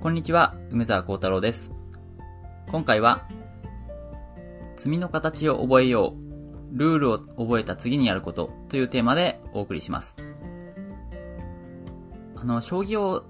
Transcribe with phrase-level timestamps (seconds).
[0.00, 1.70] こんにちは、梅沢幸太郎です。
[2.70, 3.28] 今回は、
[4.78, 6.14] 罪の形を覚えよ
[6.72, 10.16] う、ルールを覚えた次にやることというテーマでお送りします。
[12.34, 13.26] あの、将棋を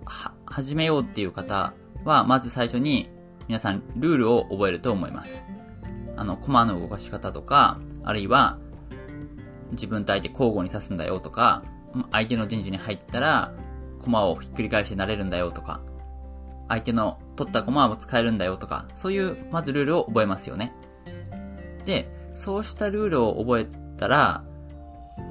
[0.46, 1.74] 始めようっていう方
[2.04, 3.10] は、まず最初に
[3.48, 5.42] 皆さんルールを覚えると思います。
[6.14, 8.60] あの、駒の動かし方とか、あるいは、
[9.72, 11.64] 自分と相手交互に指すんだよとか、
[12.12, 13.52] 相手の陣地に入ったら、
[14.04, 15.80] 駒をひっくり返してなれるんだよとか、
[16.70, 20.72] 相手の取った駒を使えるんだよとか、そういう、まずルールを覚えますよね。
[21.84, 23.66] で、そうしたルールを覚え
[23.96, 24.44] たら、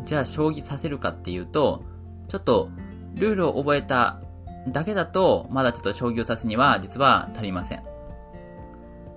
[0.04, 1.86] じゃあ将棋させるかっていうと、
[2.28, 2.70] ちょっと、
[3.16, 4.22] ルールを覚えた
[4.68, 7.84] だけだと、まだちょっと将棋を指すには、実は足りません。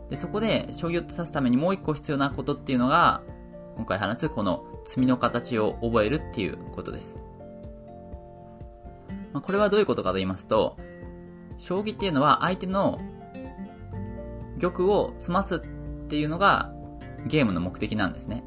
[0.09, 3.23] で、そこで、将棋を指すためにもう一個必要なことっていうのが、
[3.75, 7.19] 今回話すこの積みの形を覚えるっていうことです。
[9.33, 10.77] まあ、これはどういうことかと言いますと、
[11.63, 12.99] 将棋っていうのは相手の
[14.61, 15.59] 玉を詰ますっ
[16.09, 16.73] ていうのが
[17.27, 18.43] ゲームの目的なんですね。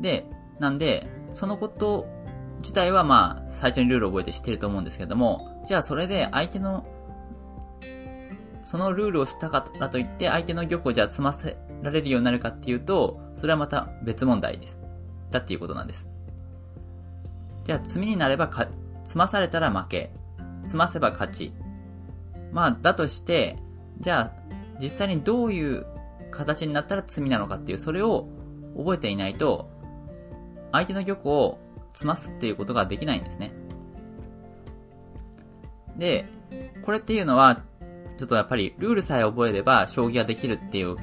[0.00, 0.26] で、
[0.58, 2.06] なんで、そのこと
[2.60, 6.86] 自体はまあ最初にルールを覚えて知ってると思うんですけども、じゃあそれで相手の
[8.64, 14.78] そのルールを知ったからといって相手の玉をじゃあ詰ませられるようになるかっていうと、それはまた別問題です。
[15.30, 16.06] だっていうことなんです。
[17.64, 18.68] じゃあ詰みになればか、
[19.04, 20.12] 詰まされたら負け。
[20.62, 21.54] 詰ませば勝ち。
[22.52, 23.56] まあ、だとして、
[24.00, 24.42] じゃあ、
[24.80, 25.86] 実際にどういう
[26.30, 28.28] 形になったら詰みなのかっていう、それを
[28.76, 29.70] 覚えていないと、
[30.72, 31.58] 相手の玉を
[31.92, 33.52] 詰ますっていうことができないんですね。
[35.96, 36.26] で、
[36.82, 37.62] これっていうのは、
[38.18, 40.96] ちょっとやっぱりルールさえ覚えれば将棋ができるっていう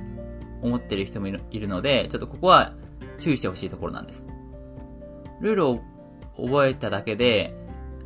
[0.61, 2.73] 思ってる人もいるいるので、ちょっとここは
[3.17, 4.27] 注意してほしいところなんです。
[5.41, 5.79] ルールを
[6.37, 7.55] 覚えただけで、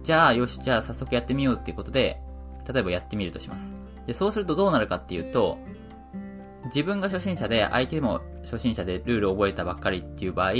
[0.03, 2.21] じゃあよし、じゃあ早速やってみようっていうことで、
[2.67, 3.75] 例えばやってみるとします。
[4.05, 5.57] で、そうするとどうなるかっていうと、
[6.65, 10.53] 自分が初心者で相手も初心者でルールを覚えたばっかりっていう場合、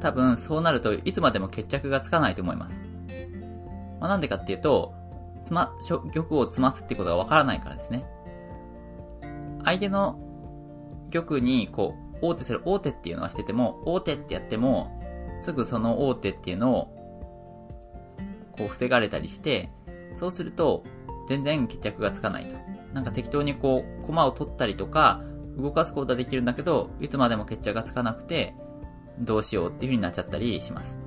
[0.00, 2.84] 多分そうなるといつまでも決着がつかないと思います。
[4.00, 4.94] まあ、なんでかっていうと、
[5.42, 8.04] つま、玉を詰ますってことがわからないからですね。
[9.64, 10.18] 相手の
[11.10, 15.00] 玉にこう、王手する王手っていうのはしてても、王手ってやっても、
[15.36, 18.14] すぐその王手っていうのを、
[18.56, 19.70] こう防がれたりして、
[20.16, 20.84] そうすると、
[21.28, 22.56] 全然決着がつかないと。
[22.94, 25.22] なんか適当にこう、駒を取ったりとか、
[25.58, 28.54] 動かすことはできるんだけど、いつまでも決着がつかなくて、
[29.18, 30.98] どうしようっていう風になっちゃったりします。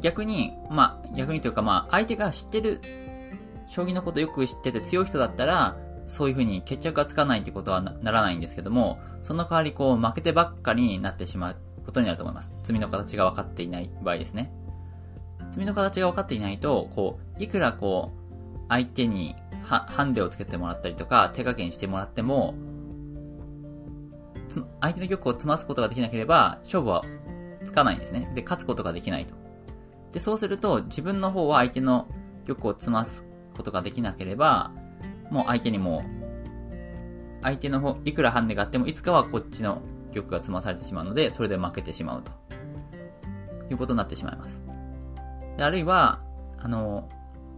[0.00, 2.80] 逆に、まあ、逆にというかまあ、相手が知ってる、
[3.68, 11.56] 将棋のことよく知ってて強い人だったら、そういう風に決着がつかないってことはならないんですけども、その代わりこう、負けてばっかりになってしまう
[11.86, 12.48] ことになると思います。
[12.56, 14.50] 詰みの形が分かっていない場合ですね。
[15.48, 22.54] 詰みの形が分かっていないと、こう、いくらこう、相手にハンデをつけてもらったりとか、手加減してもらっても、
[24.80, 27.02] 相手の玉を詰ますことができなければ、勝負は
[27.64, 28.30] つかないんですね。
[28.34, 29.34] で、勝つことができないと。
[30.12, 32.08] で、そうすると、自分の方は相手の
[32.46, 33.24] 玉を詰ます
[33.56, 34.72] ことができなければ、
[35.30, 36.02] もう相手にも、
[37.42, 39.82] 相手の方、いくらハンデがあっても、いつかはこっちの
[40.14, 42.32] 玉が詰まされてしまうので、それで負けてしまうと。
[43.70, 44.62] いうことになってしまいます。
[45.56, 46.20] であるいは、
[46.58, 47.08] あの、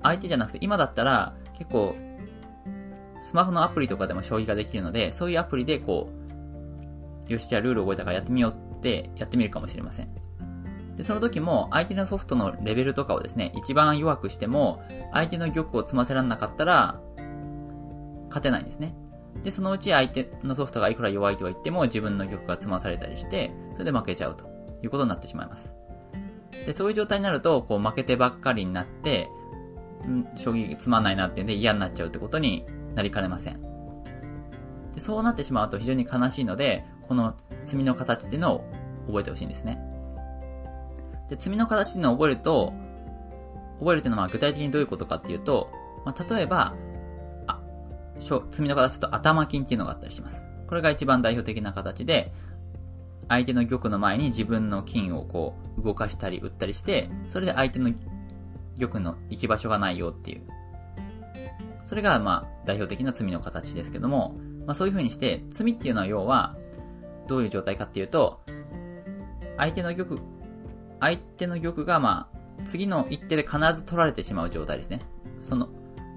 [0.02, 1.94] 相手じゃなくて、今だったら、結構、
[3.20, 6.10] スマホのアプリとかでも将棋ができるので、そういうアプリでこ
[7.28, 10.08] う、よし、じゃあルール覚えたからやってみようってやってみるかもしれません。
[10.96, 17.00] で、その時も相手のソフトのレベルとかをですね、一番弱くしても、相手の玉を詰ませられなかったら、
[18.28, 18.94] 勝てないんですね。
[19.42, 24.44] で、そのうち相手のソフトがいくら弱いとは言っても、自分の玉が詰まされたりして、それで負けちゃうと
[24.82, 25.74] いうことになってしまいます。
[26.66, 29.30] で、そういう状態になると、こう負けてばっかりになって、
[30.36, 33.60] 将棋つまんないなってんで嫌になっちゃうってことになりかねません。
[34.94, 37.34] でそうなってしまうと非常に悲しいので、この
[37.64, 38.64] 積みの形っていうのを
[39.06, 39.80] 覚えてほしいんですね。
[41.28, 42.72] で、積みの形っていうのを覚えると、
[43.78, 45.70] 覚えるっていうのは具体的にどういうことかっていうと、
[46.04, 46.74] まあ、例えば、
[47.46, 47.60] あ、
[48.18, 50.44] 積みの形と頭金っていうのがあったりします。
[50.66, 52.32] これが一番代表的な形で、
[53.28, 57.92] 相手の玉の前に自分の金をこう動かしたり打ったりして、それで相手の
[58.78, 60.42] 玉の行き場所がないよっていう。
[61.84, 64.36] それがまあ代表的な罪の形ですけども、
[64.66, 66.56] まあそういう風にして、罪っていうのは要は、
[67.26, 68.40] どういう状態かっていうと、
[69.56, 70.20] 相手の玉、
[71.00, 75.00] 相手の玉がまあ、次の一手で必ず取られてしまう状態ですね。
[75.40, 75.68] その、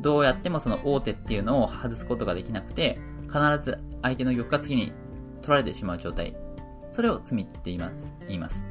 [0.02, 4.92] どうやってもその大手っていうのを外すことができなくて、必ず相手の玉が次に
[5.42, 6.36] 取られてしまう状態。
[6.92, 8.14] それを罪って言います。
[8.28, 8.68] 言います。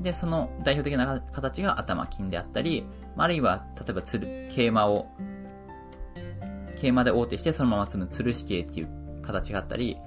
[0.00, 2.86] で、その代表的な形が頭金であったり、
[3.16, 5.06] あるいは、例えば、つる、桂馬を、
[6.74, 8.88] 桂馬で王手してそのまま積む吊るし桂っていう
[9.22, 9.98] 形があったり、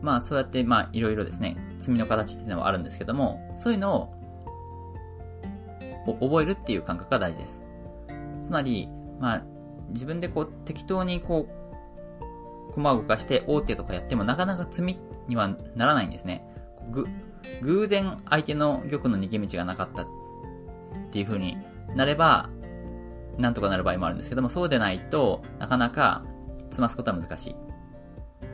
[0.00, 4.14] まあそうやって、まあいろいろですね、積みの形っていうのはあるんですけども、そういうのを
[6.20, 7.62] 覚えるっていう感覚が大事です。
[8.44, 8.88] つまり、
[9.18, 9.42] まあ
[9.90, 11.48] 自分でこう適当にこ
[12.70, 16.44] う、駒を動かして王手とかやってもなかなか積みにはならないんですね。
[16.90, 17.06] ぐ、
[17.62, 20.06] 偶然相手の玉の逃げ道がなかったっ
[21.10, 21.56] ていう風に
[21.94, 22.50] なれば、
[23.38, 26.24] なんとかなる場合もあるんですけども、そうでないとなかなか
[26.70, 27.56] 積ますことは難しい。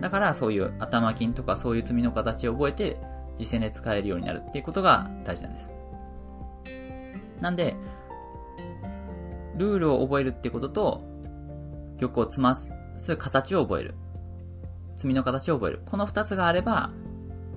[0.01, 3.01] だからそういう頭金とかそういう積みの形を覚えて
[3.39, 5.73] 実践で使えるようになるっていうことが大事なんです。
[7.41, 7.77] なんで、
[9.57, 11.05] ルールを覚えるってことと、
[12.01, 12.71] 玉を積ます
[13.17, 13.95] 形を覚える。
[14.97, 15.83] 積みの形を覚える。
[15.87, 16.91] この二つがあれば、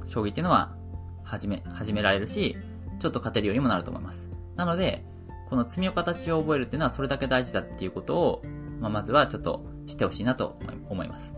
[0.06, 0.77] 将棋っていうのは
[1.28, 2.58] 始め、始められるし、
[3.00, 4.30] ちょっと勝てるようにもなると思います。
[4.56, 5.06] なので、
[5.50, 8.44] この積みの形を覚えるっていうのはそれだけ大事だっていうことを、
[8.80, 10.58] まあ、まずはちょっと知ってほしいなと
[10.90, 11.36] 思います。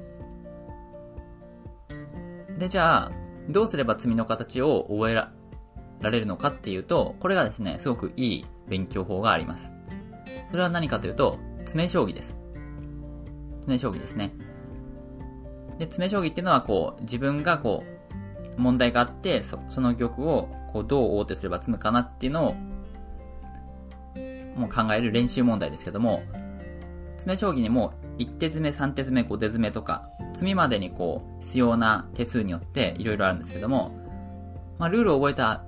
[2.57, 3.12] で、じゃあ、
[3.50, 5.31] どうすれば積みの形を覚えら
[6.01, 9.74] れるのかっていうと、これがですね、すごくいい勉強法があります。
[10.51, 12.38] それは何かというと、詰将棋です。
[13.62, 14.33] 詰将棋ですね。
[15.77, 17.99] で、詰将棋っていうのは、こう、自分がこう、
[18.60, 22.56] 問題があって、そその玉を、こう、どう王手すれば詰むかなっていうのを、
[24.56, 26.22] もう考える練習問題ですけども、
[27.14, 33.96] 詰将棋にも1手詰め、3手詰め、5手詰めとか、詰みまでにこう、必要な手数によっていろいろあるんですけども、
[34.78, 35.64] まあ、ルールを覚えた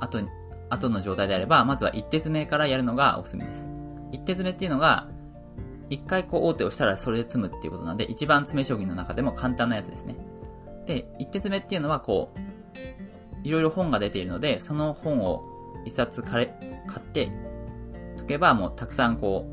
[0.00, 0.20] 後、
[0.68, 3.66] 後の状態であれば、まずは1手詰めからやるのがおすすめです。
[4.12, 5.08] 1手詰めっていうのが、
[5.90, 10.16] 1回こう王手をしたらそれで詰むっていうことなんで、一番詰将棋の中でも簡単なやつですね。
[10.86, 15.44] で、1手詰めっていうのはこう、いろいろ本が出ているので、その本を
[15.86, 17.30] 1冊買って
[18.16, 19.46] 解けばもうたくさんこ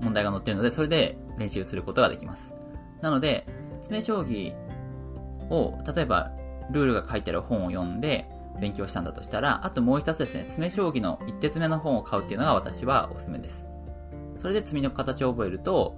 [0.00, 2.54] う、問題が載ってるので、それで練習することができます。
[3.00, 3.46] なので、
[3.80, 4.54] 詰将棋
[5.50, 6.32] を、例えば、
[6.70, 8.28] ルールが書いてある本を読んで、
[8.60, 13.66] 勉強したんだとしたら、あともう一つですね、詰将棋の一手詰めの本を買うっていうのが私はおすすめです。
[14.36, 15.96] それで詰みの形を覚えると、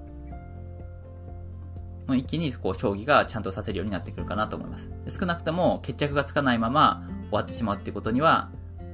[2.08, 4.90] 一気にこう将棋がちゃんとさせるようになってくるかなと思います。
[5.08, 8.50] 少なくとも決着がつかないまま終わってしまうってことには、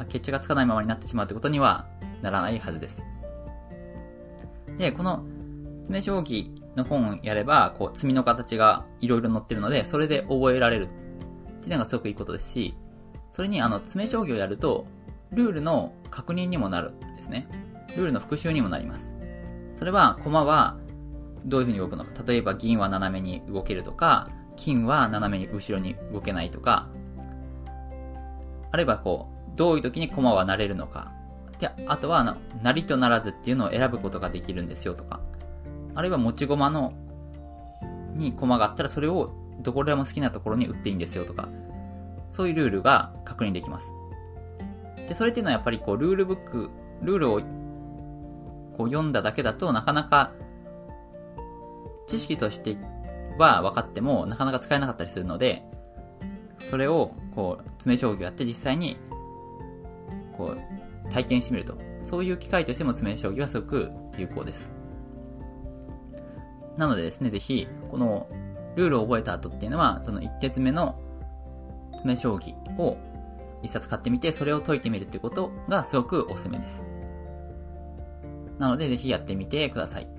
[0.09, 1.87] 決着がつかないままになってしまうってことには
[2.23, 3.03] ならないはずです。
[4.77, 5.25] で、この
[5.89, 10.89] 詰将棋の本をやれば、こう、積みの形がいろいろ載ってるので、それで覚えられるっ
[11.61, 12.75] ていうのがすごくいいことですし、
[13.31, 14.87] それにあの、詰将棋をやると、
[15.33, 17.49] ルールの確認にもなるんですね。
[17.97, 19.17] ルールの復習にもなります。
[19.75, 20.77] それは、駒は
[21.49, 22.11] どういう風に動くのか。
[22.27, 26.89] 例えば、銀は斜めに動けるとか、金は斜めに後ろに動けないとか、
[28.71, 31.13] あるいはこう、どういう時に駒はなれるのか。
[31.59, 35.21] で、あとは、あの、なりとならずっていうのを選ぶことができるんですよとか。
[35.95, 36.93] あるいは持ち駒の、
[38.15, 41.49] に駒があったらそれをどこでも好きなところに打っていいんですよとか、
[42.31, 43.93] そういうルールが確認できます。
[45.09, 46.71] で、それっていうのはやっぱりこう、ルールブック、
[47.03, 47.41] ルールを
[48.77, 50.33] こう読んだだけだとなかなか
[52.09, 52.77] 知識として
[53.39, 55.63] は分かってもなかなか使えなかったりするので、
[56.71, 58.99] それをこう、詰将棋をやって実際に
[60.37, 61.77] こう、体験してみると。
[62.01, 64.73] そういう機会としても詰将棋はすごく有効です。
[66.77, 68.29] なのでですね、ぜひ、この
[68.77, 70.99] ルールを覚えた後っていうのは、その1手詰めの
[71.93, 72.97] 詰将棋を
[73.63, 76.87] 一冊買ってみて、それを解いてみるってことがすごくおすすめです。
[78.59, 80.18] なので、ぜひやってみてください。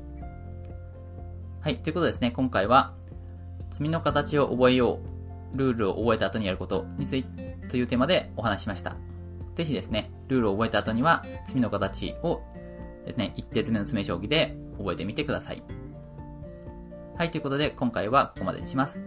[1.62, 2.94] はい、ということですね、今回は、
[3.70, 5.02] 罪の形を覚えよ
[5.54, 8.96] う、ルールを覚えた後にやることについて、というテーマでお話ししました。
[9.56, 12.42] ぜひですね、ルールを覚えた後には、罪の形を
[13.04, 15.62] ですね、一定詰めの詰め将棋で覚えてみてください。
[17.18, 19.02] はい、ということで今回はここまでにします。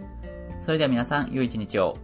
[0.61, 1.97] それでは皆さん、良い一日を。